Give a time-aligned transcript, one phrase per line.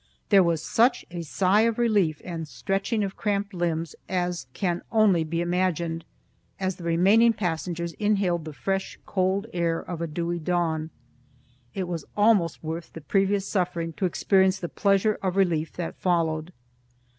[0.29, 4.81] There was such a sigh of relief and a stretching of cramped limbs as can
[4.91, 6.05] only be imagined,
[6.59, 10.89] as the remaining passengers inhaled the fresh cold air of dewy dawn.
[11.75, 16.51] It was almost worth the previous suffering to experience the pleasure of relief that followed.